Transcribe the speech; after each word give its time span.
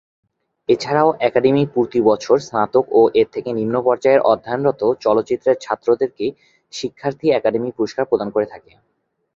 এছাড়াও 0.69 1.09
একাডেমি 1.21 1.63
প্রতি 1.73 1.99
বছর 2.09 2.35
স্নাতক 2.41 2.85
ও 2.91 3.11
এর 3.15 3.27
থেকে 3.33 3.49
নিম্ন 3.59 3.75
পর্যায়ে 3.83 4.23
অধ্যয়নরত 4.25 4.81
চলচ্চিত্রের 5.03 5.61
ছাত্রদেরকে 5.61 6.25
শিক্ষার্থী 6.73 7.27
একাডেমি 7.31 7.69
পুরস্কার 7.77 8.03
প্রদান 8.09 8.29
করে 8.31 8.47
থাকে। 8.53 8.71